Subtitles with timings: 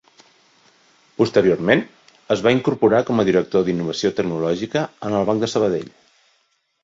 [1.19, 1.83] Posteriorment,
[2.35, 5.93] es va incorporar com a director d'Innovació Tecnològica en el Banc Sabadell.